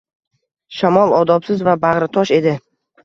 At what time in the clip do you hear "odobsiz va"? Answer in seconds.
1.17-1.77